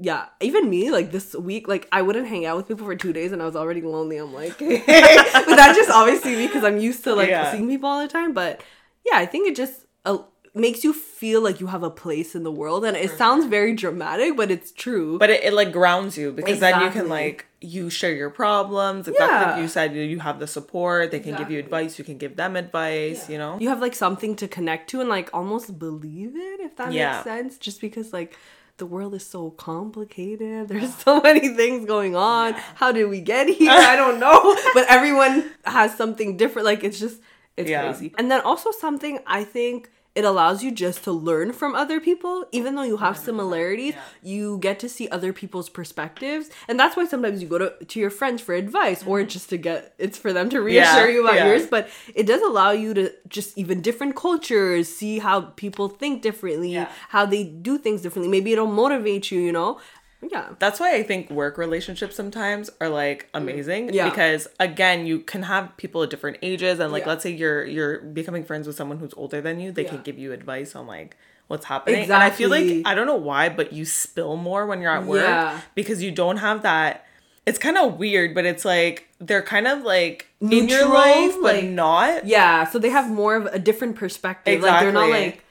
[0.00, 3.12] yeah even me like this week like i wouldn't hang out with people for two
[3.12, 4.16] days and i was already lonely.
[4.16, 7.50] I'm like but that's just obviously me because i'm used to like Yeah.
[7.52, 8.32] seeing people all the time.
[8.32, 8.60] But
[9.06, 10.18] yeah i think it just uh,
[10.54, 12.84] makes you feel like you have a place in the world.
[12.84, 15.18] And it sounds very dramatic but it's true.
[15.18, 19.08] But it, it like grounds you because then you can like you share your problems.
[19.08, 19.62] Exactly like Yeah.
[19.62, 21.10] you said you- have the support.
[21.12, 21.98] They can give you advice.
[21.98, 23.58] You can give them advice you know?
[23.60, 27.12] You have like something to connect to and like almost believe it if that Yeah.
[27.12, 27.58] makes sense.
[27.58, 28.36] Just because like
[28.76, 30.68] the world is so complicated.
[30.70, 32.54] There's so many things going on.
[32.74, 33.70] How did we get here?
[33.70, 34.56] I don't know.
[34.74, 36.66] But everyone has something different.
[36.66, 37.20] Like it's just
[37.56, 37.82] it's Yeah.
[37.92, 38.12] crazy.
[38.18, 42.44] And then also something i think it allows you just to learn from other people.
[42.52, 46.50] Even though you have similarities you get to see other people's perspectives.
[46.68, 49.56] And that's why sometimes you go to, to your friends for advice or just to
[49.56, 51.08] get it's for them to reassure Mm-hmm.
[51.08, 51.46] Yeah, you about yeah.
[51.48, 51.66] yours.
[51.66, 56.72] But it does allow you to just even different cultures see how people think differently
[56.72, 56.88] Yeah.
[57.08, 58.30] how they do things differently.
[58.30, 59.80] Maybe it'll motivate you you know
[60.30, 63.94] yeah that's why I think work relationships sometimes are like amazing Mm.
[63.94, 64.08] Yeah.
[64.10, 67.08] because again you can have people at different ages and like Yeah.
[67.10, 69.90] let's say you're you're becoming friends with someone who's older than you they Yeah.
[69.90, 71.16] can give you advice on like
[71.48, 74.80] what's happening and I feel like I don't know why but you spill more when
[74.80, 75.60] you're at work Yeah.
[75.74, 77.04] because you don't have that
[77.46, 81.34] it's kind of weird but it's like they're kind of like in your Neutral, life
[81.42, 85.08] but like- not yeah so they have more of a different perspective like they're not
[85.08, 85.26] Exactly.
[85.26, 85.43] like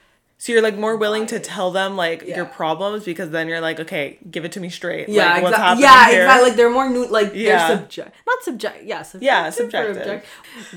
[0.43, 3.79] so you're like more willing to tell them like your problems because then you're like
[3.79, 5.83] okay give it to me straight yeah, like, what's exactly.
[5.83, 6.21] happening Yeah, here?
[6.23, 6.49] exactly.
[6.49, 7.05] Like they're more new.
[7.07, 7.67] Like Yeah.
[7.67, 8.83] they're subject, not subject.
[8.91, 9.97] Yeah, subjective Yeah, subjective.
[9.97, 10.25] object-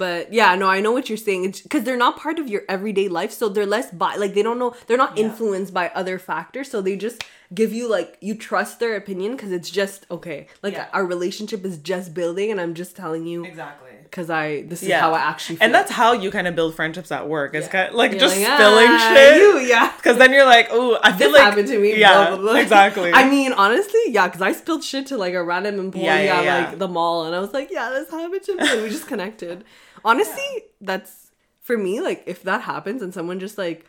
[0.02, 1.42] But yeah, no, I know what you're saying.
[1.64, 4.12] Because they're not part of your everyday life, so they're less by.
[4.16, 4.74] Like they don't know.
[4.86, 7.24] They're not influenced by other factors, so they just
[7.54, 10.46] give you like you trust their opinion because it's just okay.
[10.62, 10.86] Like Yeah.
[10.92, 13.85] our relationship is just building, and I'm just telling you exactly
[14.16, 15.64] because I this is yeah how I actually feel.
[15.66, 18.20] and that's how you kind of build friendships at work it's kind of like You're
[18.20, 19.92] just like, spilling "Ah, shit You, yeah.
[19.94, 22.00] because then you're like oh i feel This like happened to me.
[22.00, 22.60] yeah blah, blah, blah.
[22.60, 26.20] exactly I mean, honestly, yeah, because I spilled shit to like a random employee Yeah,
[26.22, 26.56] yeah, at yeah.
[26.70, 28.60] like the mall, and I was like, yeah, this happened to me.
[28.70, 29.64] And we just connected.
[30.04, 30.50] Honestly,
[30.80, 31.30] that's
[31.62, 32.00] for me.
[32.00, 33.84] Like, if that happens and someone just like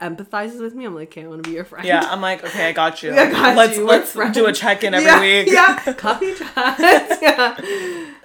[0.00, 1.86] empathizes with me, I'm like, okay, I want to be your friend.
[1.86, 4.34] yeah i'm like okay i got you I got let's you, let's friends.
[4.36, 7.22] do a check-in every yeah, week Yeah, coffee chats.
[7.22, 7.56] yeah.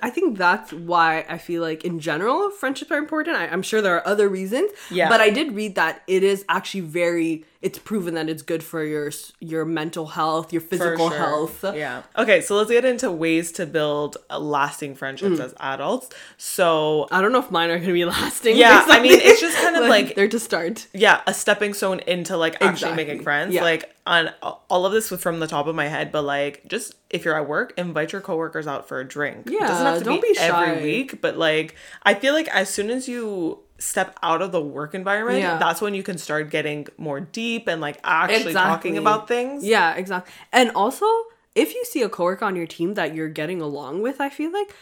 [0.03, 3.37] I think that's why I feel like in general friendships are important.
[3.37, 4.71] I, I'm sure there are other reasons.
[4.89, 5.07] Yeah.
[5.09, 7.45] But I did read that it is actually very.
[7.61, 11.17] It's proven that it's good for your your mental health, your physical sure.
[11.19, 11.63] health.
[11.75, 12.01] Yeah.
[12.17, 15.45] Okay, so let's get into ways to build lasting friendships Mm.
[15.45, 16.09] as adults.
[16.37, 18.57] So, I don't know if mine are gonna be lasting.
[18.57, 20.87] Yeah, I mean, it's just kind of but like- they're to start.
[20.93, 23.05] yeah, a stepping stone into like actually Exactly.
[23.05, 23.53] making friends.
[23.53, 23.63] Yeah.
[23.63, 24.29] Like on
[24.69, 27.35] all of this was from the top of my head, but like just if you're
[27.37, 29.47] at work, invite your coworkers out for a drink.
[29.49, 30.69] Yeah, it doesn't have to don't be, be shy.
[30.71, 34.61] every week, but like I feel like as soon as you step out of the
[34.61, 35.57] work environment, Yeah.
[35.57, 39.63] that's when you can start getting more deep and like actually talking about things.
[39.65, 40.31] Yeah, exactly.
[40.51, 41.05] And also,
[41.55, 44.51] if you see a coworker on your team that you're getting along with, I feel
[44.51, 44.73] like,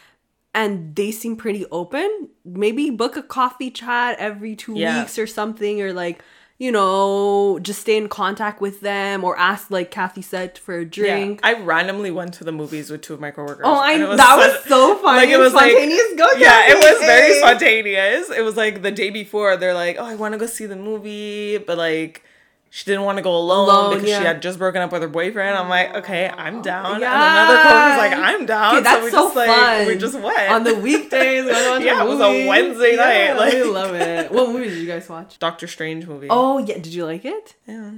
[0.54, 5.00] and they seem pretty open, maybe book a coffee chat every two Yeah.
[5.02, 6.22] weeks or something, or like,
[6.62, 10.82] you know, just stay in contact with them or ask, like Kathy said, for a
[10.84, 10.90] Yeah.
[10.92, 11.40] drink.
[11.42, 13.64] I randomly went to the movies with two of my coworkers.
[13.66, 15.20] Oh, I it that was so funny.
[15.22, 16.14] Like it was like spontaneous.
[16.18, 18.30] Go, yeah, it was very spontaneous.
[18.30, 19.56] It was like the day before.
[19.58, 22.24] They're like, "Oh, I want to go see the movie," but like
[22.70, 25.08] she didn't want to go alone, Alone, because she had just broken up with her
[25.08, 25.58] boyfriend.
[25.58, 29.18] I'm like, "Okay, I'm down." And another coworker's like, "I'm down." That's so we so
[29.24, 29.88] just like fun.
[29.88, 31.46] we just went on the weekdays.
[31.46, 31.52] we
[31.86, 32.48] Yeah, it was a.
[32.48, 34.32] Wednesday night, Yeah, like- I love it.
[34.32, 35.40] What movie did you guys watch?
[35.40, 36.28] Doctor Strange movie.
[36.30, 37.56] Oh yeah, did you like it?
[37.68, 37.92] yeah.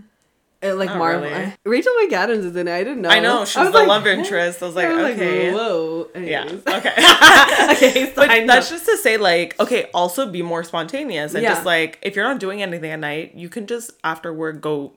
[0.64, 1.30] Uh, like Not Marvel.
[1.30, 1.54] really.
[1.66, 2.74] Rachel McAdams is in it.
[2.74, 3.10] I didn't know.
[3.10, 4.62] I know she's I was the like, love interest.
[4.62, 6.08] I was like, I was okay, whoa.
[6.16, 6.68] yeah, Anyways.
[6.68, 6.90] okay.
[7.72, 11.54] okay, But side that's just to say, like, okay, also be more spontaneous and Yeah.
[11.54, 14.94] just like if you're not doing anything at night, you can just after work go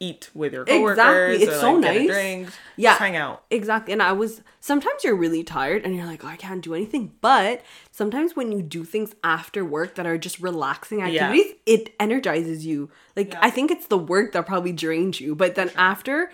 [0.00, 0.98] eat with your coworkers.
[0.98, 1.42] Exactly.
[1.42, 2.06] It's or, so like, nice.
[2.08, 2.90] drink, Yeah.
[2.90, 3.44] just hang out.
[3.50, 3.92] Exactly.
[3.92, 7.12] And I was sometimes you're really tired and you're like, oh, I can't do anything.
[7.20, 11.06] But sometimes when you do things after work that are just relaxing Yeah.
[11.06, 12.90] activities, it energizes you.
[13.16, 13.40] Like Yeah.
[13.42, 15.34] I think it's the work that probably drains you.
[15.34, 16.30] But then after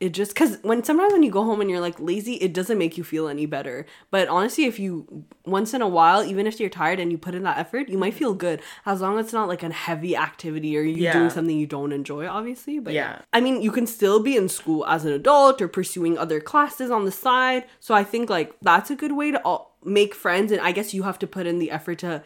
[0.00, 2.78] it just because when sometimes when you go home and you're like lazy, it doesn't
[2.78, 3.86] make you feel any better.
[4.10, 7.34] But honestly, if you once in a while, even if you're tired and you put
[7.34, 10.16] in that effort, you might feel good as long as it's not like a heavy
[10.16, 11.12] activity or you Yeah.
[11.12, 12.78] doing something you don't enjoy, obviously.
[12.78, 13.20] But Yeah.
[13.32, 16.90] I mean, you can still be in school as an adult or pursuing other classes
[16.90, 17.64] on the side.
[17.80, 20.92] So I think like that's a good way to all, make friends, and I guess
[20.94, 22.22] you have to put in the effort to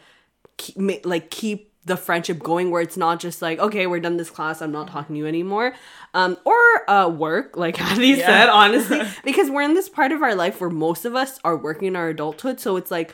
[0.57, 4.29] keep, like keep the friendship going, where it's not just like okay, we're done this
[4.29, 5.73] class, I'm not talking to you anymore,
[6.13, 8.25] um, or uh, work, like Hattie Yeah.
[8.25, 11.55] said, honestly, because we're in this part of our life where most of us are
[11.57, 13.13] working in our adulthood, so it's like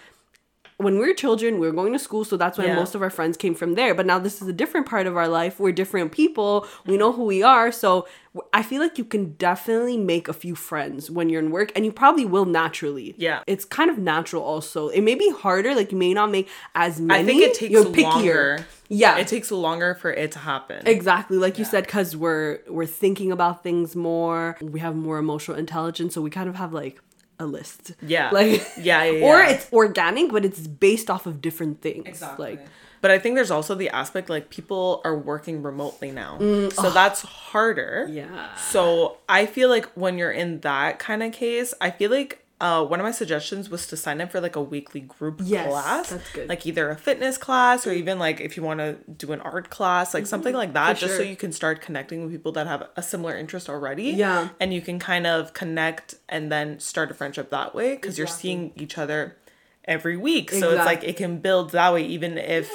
[0.78, 2.76] when we were children, we were going to school, so that's when Yeah.
[2.76, 3.96] most of our friends came from there.
[3.96, 5.58] But now this is a different part of our life.
[5.60, 6.68] We're different people.
[6.86, 7.72] We know who we are.
[7.72, 8.06] So
[8.54, 11.86] I feel like you can definitely make a few friends when you're in work, and
[11.86, 13.16] you probably will naturally.
[13.18, 13.40] Yeah.
[13.48, 14.90] It's kind of natural also.
[14.90, 17.22] It may be harder, like you may not make as many.
[17.22, 18.66] I think it takes You're longer.
[18.90, 19.18] Yeah.
[19.18, 20.86] It takes longer for it to happen.
[20.86, 24.58] Exactly, like you said, because we're we're thinking about things more.
[24.62, 27.02] We have more emotional intelligence, so we kind of have like
[27.40, 27.94] a list.
[28.02, 28.30] Yeah.
[28.32, 32.24] like Yeah, yeah, or it's organic, but it's based off of different things.
[32.38, 32.66] Like
[33.02, 36.38] But I think there's also the aspect like people are working remotely now.
[36.40, 38.08] Mm, so that's harder.
[38.10, 42.45] yeah, So I feel like when you're in that kind of case, I feel like
[42.62, 45.68] uh, one of my suggestions was to sign up for like a weekly group Yes,
[45.70, 46.10] class.
[46.10, 46.48] that's good.
[46.48, 49.70] Like either a fitness class or even like if you want to do an art
[49.70, 52.66] class, like something like that, For just so you can start connecting with people that
[52.66, 54.04] have a similar interest already.
[54.12, 54.50] Yeah.
[54.60, 58.26] And you can kind of connect and then start a friendship that way because you're
[58.28, 59.36] seeing each other
[59.84, 60.50] every week.
[60.52, 62.72] So it's like it can build that way even if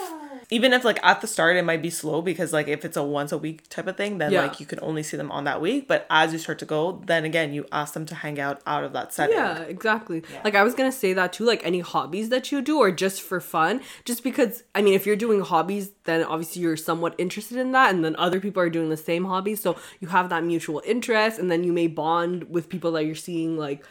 [0.50, 3.02] even if like at the start it might be slow because like if it's a
[3.02, 4.42] once a week type of thing then Yeah.
[4.42, 7.00] like you can only see them on that week but as you start to go
[7.06, 10.22] then again you ask them to hang out out of that setting yeah, exactly.
[10.44, 11.44] Like I was gonna say that too.
[11.44, 15.06] Like any hobbies that you do, or just for fun, just because I mean, if
[15.06, 18.70] you're doing hobbies, then obviously you're somewhat interested in that, and then other people are
[18.70, 22.44] doing the same hobbies, so you have that mutual interest, and then you may bond
[22.50, 23.56] with people that you're seeing.
[23.56, 23.84] Like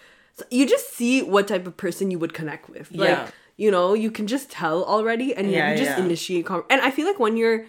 [0.49, 2.91] you just see what type of person you would connect with.
[2.91, 3.29] Like, Yeah.
[3.59, 6.05] You know, you can just tell already, and Yeah, you just yeah.
[6.05, 6.45] initiate.
[6.45, 7.65] Con- and I feel like when you're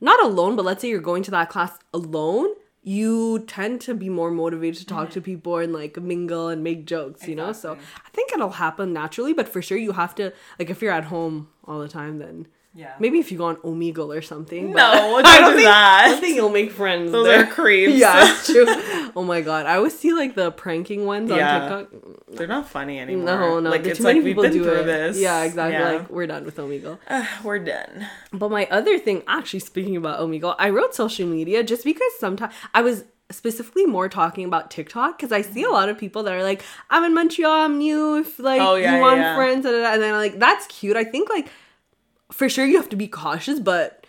[0.00, 2.48] not alone, but let's say you're going to that class alone,
[2.82, 5.24] you tend to be more motivated to talk to mm-hmm.
[5.24, 7.52] people and like mingle and make jokes, you know?
[7.52, 10.92] So I think it'll happen naturally, but for sure you have to like if you're
[10.92, 12.46] at home all the time then
[12.76, 12.92] Yeah.
[13.00, 14.72] maybe if you go on Omegle or something.
[14.72, 16.04] but No, I don't do think, that.
[16.04, 17.10] I don't think you'll make friends.
[17.10, 17.42] Those there.
[17.44, 17.94] are creeps.
[17.94, 18.66] Yeah, it's true.
[19.16, 19.64] oh my god.
[19.64, 21.64] I always see like the pranking ones Yeah.
[21.72, 22.02] on TikTok.
[22.36, 24.84] they're not funny anymore No, no, like it's too like many people do it.
[24.84, 25.72] this Yeah, exactly.
[25.78, 25.92] Yeah.
[25.92, 26.98] Like we're done with Omegle.
[27.08, 31.64] Uh, we're done But my other thing, actually speaking about Omegle, I wrote social media
[31.64, 35.88] just because sometimes I was specifically more talking about TikTok because I see a lot
[35.88, 39.00] of people that are like, I'm in Montreal, I'm new, if like Oh, yeah, you
[39.00, 39.34] want yeah.
[39.34, 40.96] friends, da, da, da," and then like that's cute.
[40.96, 41.48] I think like
[42.30, 44.06] for sure you have to be cautious, but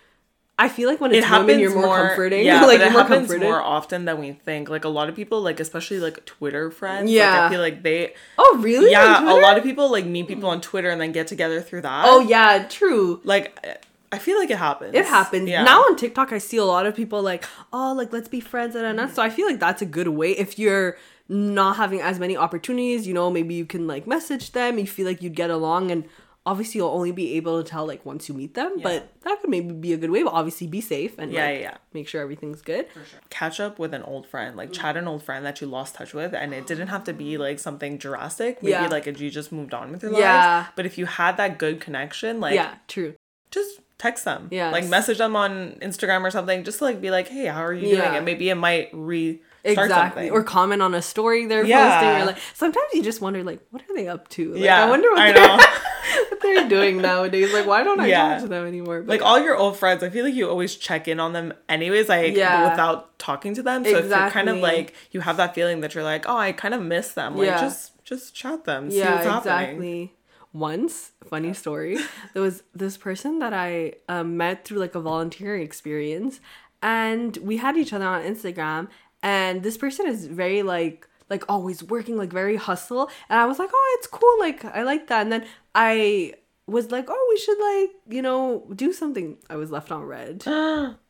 [0.60, 2.46] I feel like when it happens women, you're more, comforting.
[2.46, 3.44] Yeah, like it more happens comforted.
[3.44, 4.70] more often than we think.
[4.70, 7.06] Like a lot of people, like especially like Twitter friends.
[7.10, 7.46] like, Yeah.
[7.46, 8.14] I feel like they.
[8.38, 8.92] Oh really?
[8.92, 11.82] Yeah, a lot of people like meet people on Twitter and then get together through
[11.82, 12.06] that.
[12.08, 13.22] Oh yeah, true.
[13.24, 14.96] like I feel like it happens.
[14.96, 15.48] It happens.
[15.50, 15.64] Yeah.
[15.64, 18.76] Now on TikTok, I see a lot of people like, oh, like let's be friends
[18.76, 20.98] and and So I feel like that's a good way if you're
[21.30, 23.06] not having as many opportunities.
[23.06, 24.80] You know, maybe you can like message them.
[24.80, 26.06] You feel like you'd get along, and
[26.48, 29.50] obviously you'll only be able to tell like once you meet them, but that could
[29.50, 30.24] maybe be a good way.
[30.24, 31.78] But obviously be safe and Yeah, like, yeah, yeah.
[31.94, 32.88] make sure everything's good.
[33.30, 34.74] catch up with an old friend, like mm.
[34.80, 37.34] chat an old friend that you lost touch with, and it didn't have to be
[37.36, 37.40] mm.
[37.40, 38.64] like something drastic.
[38.64, 38.88] Maybe Yeah.
[38.88, 40.58] like if you just moved on with your life, Yeah.
[40.58, 40.70] lives.
[40.78, 43.14] But if you had that good connection, like yeah, true.
[43.52, 44.48] just text them.
[44.52, 46.64] yeah Like message them on Instagram or something.
[46.64, 48.16] Just to, like be like, hey, how are you doing?
[48.18, 50.30] And maybe it might re Exactly.
[50.30, 52.00] Or comment on a story they're Yeah.
[52.00, 52.22] posting.
[52.22, 54.54] Or like sometimes you just wonder like, what are they up to?
[54.54, 55.58] Like, yeah, I wonder what I they're,
[56.30, 57.52] what they're doing nowadays.
[57.54, 58.34] Like, why don't I Yeah.
[58.34, 59.02] talk to them anymore?
[59.02, 61.54] But like all your old friends, I feel like you always check in on them
[61.68, 62.70] anyways, like Yeah.
[62.70, 63.84] without talking to them.
[63.84, 66.52] So if you're kind of like you have that feeling that you're like, oh, I
[66.52, 67.36] kind of miss them.
[67.38, 67.60] Like Yeah.
[67.62, 68.90] just just chat them.
[68.90, 69.70] See yeah, what's happening.
[69.70, 70.14] exactly.
[70.54, 71.98] Once, funny story,
[72.34, 76.40] there was this person that I um, met through like a volunteering experience,
[76.82, 78.88] and we had each other on Instagram.
[79.24, 83.10] And this person is very like like always working, like very hustle.
[83.30, 84.40] And I was like, oh, it's cool.
[84.40, 85.22] Like I like that.
[85.22, 86.34] And then I
[86.68, 89.38] was like, oh, we should like you know do something.
[89.50, 90.44] I was left on red.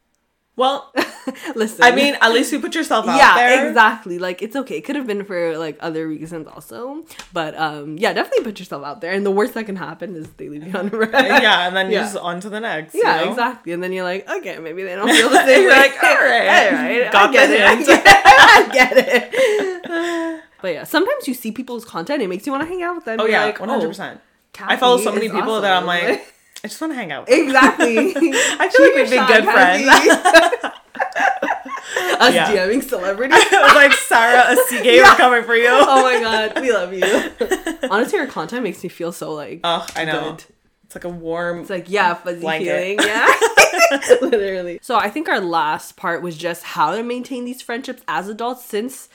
[0.58, 0.91] Well,
[1.56, 3.63] Listen, I mean, at least you put yourself out yeah there.
[3.63, 4.17] Yeah, exactly.
[4.17, 4.78] Like it's okay.
[4.78, 7.04] It could have been for like other reasons also.
[7.34, 9.12] But um yeah definitely put yourself out there.
[9.12, 11.91] And the worst that can happen is they leave you on red yeah, and then
[11.91, 12.00] Yeah.
[12.00, 12.93] you just on to the next.
[12.96, 13.30] you yeah know?
[13.32, 13.72] exactly.
[13.74, 15.62] And then you're like okay maybe they don't feel the same.
[15.63, 17.12] You're like, all right, all right.
[17.12, 17.62] got I get it.
[17.62, 18.12] I get it,
[18.50, 20.43] I get it.
[20.62, 23.06] But yeah sometimes you see people's content it makes you want to hang out with
[23.06, 23.20] them.
[23.20, 24.22] Oh You're yeah, like, one hundred percent.
[24.60, 27.30] I follow so many people that I'm like, I just want to hang out.
[27.30, 29.88] exactly I feel like we'd be good friends.
[32.20, 32.52] us Yeah.
[32.52, 35.12] DMing celebrities like Sarah Asige Yeah.
[35.12, 35.70] we're coming for you.
[35.70, 39.86] oh my god we love you honestly your content makes me feel so like Oh,
[39.96, 40.32] I know.
[40.32, 40.46] Good.
[40.86, 41.60] It's like a warm.
[41.60, 42.98] It's like, yeah, fuzzy Blanket.
[42.98, 43.00] feeling.
[43.06, 43.28] Yeah.
[44.22, 44.80] Literally.
[44.82, 48.63] So I think our last part was just how to maintain these friendships as adults
[48.63, 49.10] since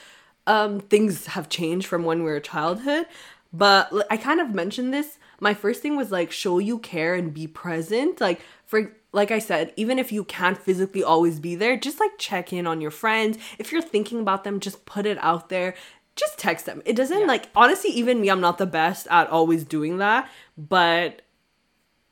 [0.45, 3.07] um things have changed from when we were childhood.
[3.51, 5.17] But I kind of mentioned this.
[5.43, 8.21] My first thing was like show you care and be present.
[8.21, 12.11] Like for like I said, even if you can't physically always be there, just like
[12.17, 13.37] check in on your friends.
[13.59, 15.75] If you're thinking about them, just put it out there.
[16.15, 16.81] Just text them.
[16.85, 20.29] It doesn't like honestly, even me, I'm not the best at always doing that.
[20.57, 21.23] But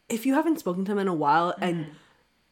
[0.09, 1.93] if you haven't spoken to them in a while and Mm-hmm.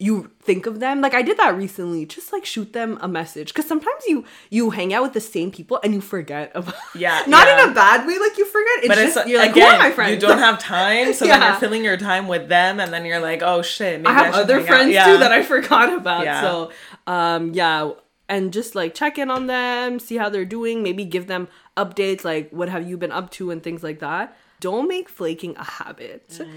[0.02, 3.50] You think of them like i did that recently just like shoot them a message
[3.50, 7.22] because sometimes you you hang out with the same people and you forget about Yeah,
[7.28, 7.64] not yeah.
[7.66, 9.76] in a bad way like you forget it's but just it's you're like again, who
[9.76, 12.80] are my friends you don't have time, so then you're filling your time with them,
[12.80, 15.06] and then you're like, oh shit, maybe i have should other friends Yeah.
[15.06, 16.42] too that i forgot about Yeah.
[16.42, 16.72] so
[17.06, 17.92] um yeah
[18.30, 22.24] and just like check in on them see how they're doing maybe give them updates
[22.24, 25.64] like what have you been up to and things like that don't make flaking a
[25.64, 26.48] habit Mm.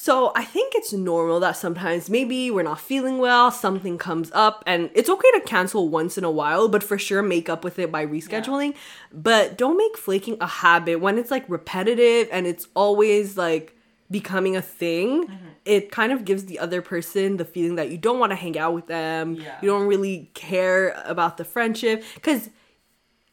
[0.00, 4.62] So I think it's normal that sometimes maybe we're not feeling well, something comes up,
[4.64, 7.80] and it's okay to cancel once in a while, but for sure make up with
[7.80, 8.76] it by rescheduling.
[9.12, 13.76] But don't make flaking a habit when it's like repetitive and it's always like
[14.08, 15.24] becoming a thing.
[15.26, 15.46] Mm-hmm.
[15.64, 18.56] It kind of gives the other person the feeling that you don't want to hang
[18.56, 19.58] out with them, Yeah.
[19.60, 22.04] you don't really care about the friendship.
[22.14, 22.50] Because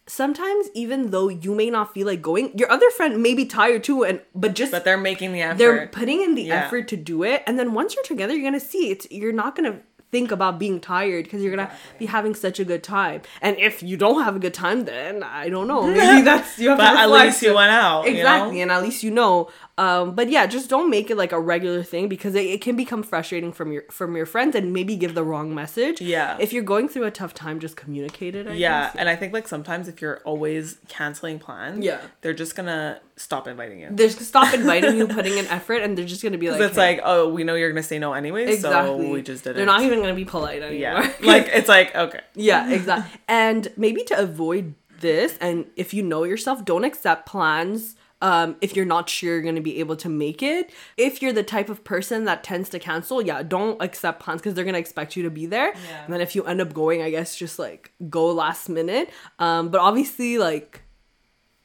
[0.07, 3.83] sometimes even though you may not feel like going your other friend may be tired
[3.83, 5.57] too and but just But they're making the effort.
[5.57, 6.65] they're putting in the Yeah.
[6.65, 9.55] effort to do it and then once you're together you're gonna see it's you're not
[9.55, 9.79] gonna
[10.11, 13.81] think about being tired because you're gonna be having such a good time and if
[13.81, 16.95] you don't have a good time then i don't know maybe that's you have but
[16.95, 18.05] at least you went out.
[18.07, 18.73] exactly You know?
[18.73, 21.83] and at least you know um but yeah just don't make it like a regular
[21.83, 25.15] thing because it, it can become frustrating from your from your friends and maybe give
[25.15, 26.37] the wrong message Yeah.
[26.39, 28.95] if you're going through a tough time just communicate it I Yeah, guess.
[28.97, 31.99] and I think like sometimes if you're always canceling plans, Yeah.
[32.21, 33.89] they're just gonna stop inviting you.
[33.91, 36.75] they're just stop inviting you putting in effort and they're just gonna be like it's
[36.75, 39.51] "Hey." like, oh, we know you're gonna say no anyway, exactly so we just did
[39.51, 39.53] it.
[39.57, 42.21] they're not even gonna be polite anymore Yeah, like it's like okay.
[42.33, 43.19] Yeah, exactly.
[43.27, 47.95] and maybe to avoid this, and if you know yourself, don't accept plans.
[48.25, 51.43] Um, if you're not sure you're gonna be able to make it, if you're the
[51.43, 55.15] type of person that tends to cancel, yeah, don't accept plans because they're gonna expect
[55.15, 55.69] you to be there.
[55.75, 56.05] Yeah.
[56.05, 59.09] And then if you end up going, I guess just like go last minute.
[59.37, 60.81] Um, but obviously, like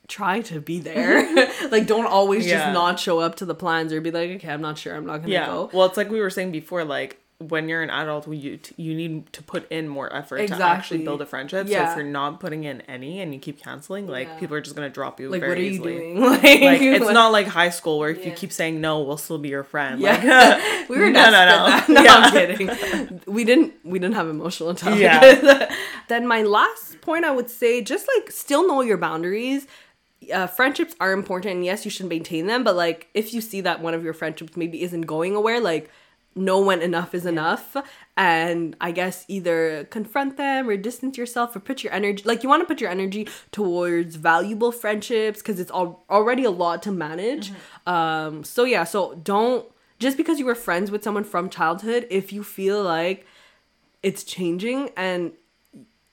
[0.07, 1.25] try to be there.
[1.71, 2.59] like don't always Yeah.
[2.59, 5.07] just not show up to the plans or be like, okay, I'm not sure, I'm
[5.07, 5.47] not gonna Yeah.
[5.47, 5.71] go.
[5.73, 9.33] Well, it's like we were saying before, like when you're an adult, you you need
[9.33, 11.67] to put in more effort to actually build a friendship.
[11.69, 14.39] So if you're not putting in any and you keep canceling, like Yeah.
[14.39, 15.31] people are just gonna drop you.
[15.31, 15.93] Like, very what are you easily.
[15.99, 16.21] doing?
[16.31, 19.17] Like, Like it's what- not like high school where if you keep saying no, we'll
[19.17, 20.01] still be your friend.
[20.01, 21.41] Yeah, we were No, no,
[21.89, 22.03] no.
[22.03, 23.21] No, I'm kidding.
[23.27, 23.73] We didn't.
[23.85, 25.01] We didn't have emotional intelligence.
[25.43, 25.75] Yeah.
[26.09, 29.67] then my last point, I would say, just like still know your boundaries.
[30.31, 32.63] Uh, friendships are important, and yes, you should maintain them.
[32.63, 35.91] But like, if you see that one of your friendships maybe isn't going away, like
[36.35, 37.77] know when enough is enough.
[38.17, 42.51] And i guess either confront them or distance yourself or put your energy like you
[42.51, 46.93] want to put your energy towards valuable friendships because it's al- already a lot to
[46.93, 47.53] manage.
[47.87, 49.67] Um so yeah so don't
[49.99, 53.27] just because you were friends with someone from childhood if you feel like
[54.03, 55.33] it's changing and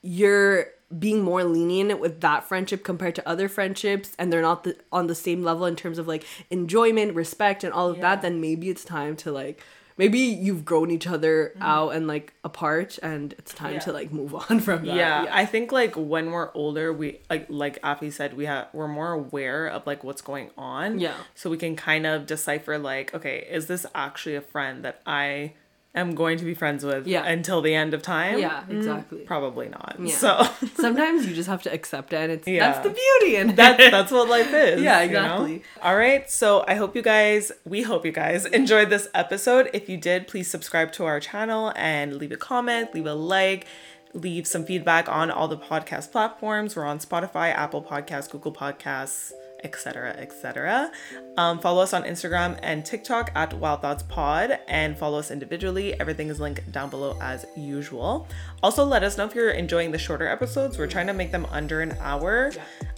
[0.02, 0.68] you're
[0.98, 5.08] being more lenient with that friendship compared to other friendships and they're not the, on
[5.08, 8.02] the same level in terms of like enjoyment respect and all of Yeah.
[8.04, 9.62] that then maybe it's time to like
[9.98, 11.64] maybe you've grown each other Mm-hmm.
[11.64, 13.80] out and like apart and it's time Yeah.
[13.80, 17.48] to like move on from that yeah, I think like when we're older, we like
[17.50, 21.00] like Afi said, we have we're more aware of like what's going on.
[21.00, 21.16] Yeah.
[21.36, 25.54] So we can kind of decipher like, okay, is this actually a friend that I
[25.96, 27.26] am going to be friends with Yeah.
[27.26, 28.38] until the end of time?
[28.40, 29.96] yeah mm, exactly Probably not.
[30.00, 30.16] Yeah.
[30.16, 32.72] So sometimes you just have to accept it and it's Yeah.
[32.72, 34.82] that's the beauty in that's that's what life is.
[34.82, 35.24] Yeah, you know?
[35.46, 35.64] exactly.
[35.82, 36.30] All right.
[36.30, 39.70] So I hope you guys, we hope you guys enjoyed this episode.
[39.74, 43.66] If you did, please subscribe to our channel and leave a comment, leave a like,
[44.14, 46.76] leave some feedback on all the podcast platforms.
[46.76, 49.32] We're on Spotify, Apple Podcasts, Google Podcasts,
[49.64, 50.92] etc., etc.
[51.38, 56.00] Um, follow us on Instagram and TikTok at Wild Thoughts Pod, and follow us individually.
[56.00, 58.28] Everything is linked down below as usual.
[58.64, 60.78] Also, let us know if you're enjoying the shorter episodes.
[60.78, 62.52] We're trying to make them under an hour.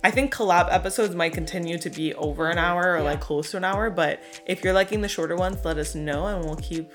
[0.03, 3.57] I think collab episodes might continue to be over an hour or like close to
[3.57, 6.89] an hour, but if you're liking the shorter ones, let us know and we'll keep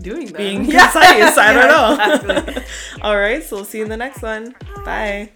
[0.00, 0.90] doing that being Yeah.
[0.90, 1.36] concise.
[1.38, 2.62] I don't know.
[3.02, 4.54] All right, so we'll see you in the next one.
[4.84, 5.32] Bye.